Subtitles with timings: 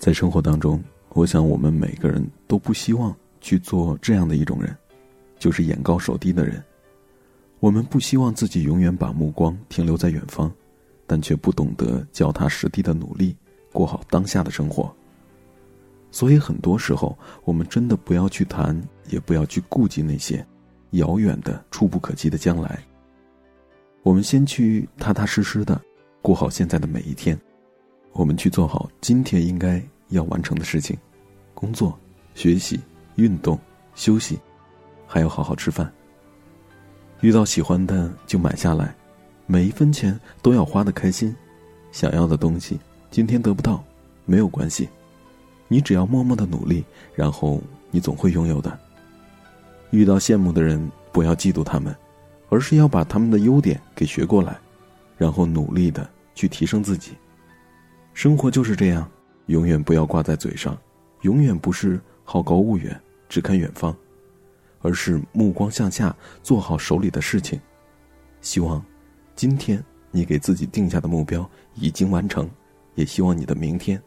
[0.00, 4.74] 在生活当中，我想我们每个人都不希望去做这样的一种人，
[5.38, 6.60] 就是眼高手低的人。
[7.58, 10.50] 我们不希望自己永远把目光停留在远方，
[11.06, 13.36] 但却不懂得脚踏实地的努力
[13.72, 14.90] 过好当下的生活。
[16.10, 18.74] 所以很多时候，我们真的不要去谈，
[19.10, 20.44] 也不要去顾及那些
[20.92, 22.82] 遥远的、触不可及的将来。
[24.02, 25.78] 我们先去踏踏实实的
[26.22, 27.38] 过好现在的每一天。
[28.12, 30.96] 我们去做好今天应该要完成的事情，
[31.54, 31.98] 工作、
[32.34, 32.78] 学习、
[33.14, 33.58] 运动、
[33.94, 34.38] 休息，
[35.06, 35.90] 还要好好吃饭。
[37.20, 38.94] 遇到喜欢的就买下来，
[39.46, 41.34] 每一分钱都要花的开心。
[41.92, 42.78] 想要的东西
[43.10, 43.82] 今天得不到，
[44.24, 44.88] 没有关系，
[45.68, 48.78] 你只要默默的努力，然后你总会拥有的。
[49.90, 51.94] 遇到羡慕的人，不要嫉妒他们，
[52.48, 54.56] 而是要把他们的优点给学过来，
[55.18, 57.12] 然后努力的去提升自己。
[58.12, 59.10] 生活就是这样，
[59.46, 60.76] 永远不要挂在嘴上，
[61.22, 63.96] 永远不是好高骛远，只看远方，
[64.80, 67.58] 而是目光向下，做好手里的事情。
[68.40, 68.84] 希望
[69.34, 72.48] 今天你给自己定下的目标已经完成，
[72.94, 74.00] 也希望你的明天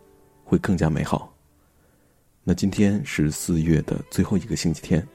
[0.43, 1.33] 会更加美好。
[2.43, 5.07] 那今天是四月的最后一个星期天，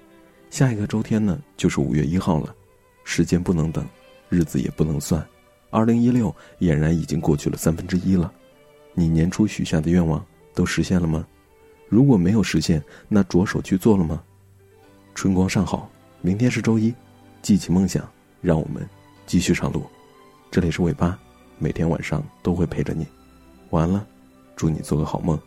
[0.50, 2.54] 下一个周天呢就是五月一号了，
[3.04, 3.86] 时间不能等，
[4.28, 5.24] 日子也不能算，
[5.70, 8.32] 二零一六俨然已经过去了三分之一了。
[8.98, 11.24] 你年初许下的愿望都实现了吗？
[11.88, 14.20] 如果没有实现，那着手去做了吗？
[15.14, 15.88] 春光尚好，
[16.20, 16.92] 明天是周一，
[17.40, 18.04] 记起梦想，
[18.40, 18.84] 让我们
[19.24, 19.84] 继续上路。
[20.50, 21.16] 这里是尾巴，
[21.60, 23.06] 每天晚上都会陪着你。
[23.70, 24.04] 晚安了，
[24.56, 25.38] 祝你做个好梦。